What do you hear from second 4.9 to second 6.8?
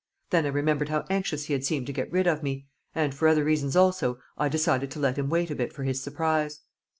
let him wait a bit for his surprise.